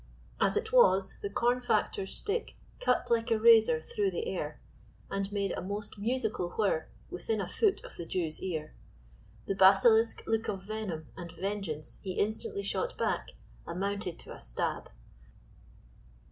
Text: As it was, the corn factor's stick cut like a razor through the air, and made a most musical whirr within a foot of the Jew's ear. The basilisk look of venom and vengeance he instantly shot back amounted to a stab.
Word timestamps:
As 0.39 0.57
it 0.57 0.71
was, 0.73 1.19
the 1.21 1.29
corn 1.29 1.61
factor's 1.61 2.15
stick 2.17 2.57
cut 2.79 3.11
like 3.11 3.29
a 3.29 3.37
razor 3.37 3.79
through 3.83 4.09
the 4.09 4.25
air, 4.25 4.59
and 5.11 5.31
made 5.31 5.51
a 5.51 5.61
most 5.61 5.99
musical 5.99 6.49
whirr 6.53 6.87
within 7.11 7.39
a 7.39 7.45
foot 7.47 7.83
of 7.83 7.95
the 7.97 8.05
Jew's 8.07 8.41
ear. 8.41 8.73
The 9.45 9.53
basilisk 9.53 10.23
look 10.25 10.47
of 10.47 10.63
venom 10.63 11.05
and 11.15 11.31
vengeance 11.31 11.99
he 12.01 12.13
instantly 12.13 12.63
shot 12.63 12.97
back 12.97 13.35
amounted 13.67 14.17
to 14.21 14.33
a 14.33 14.39
stab. 14.39 14.89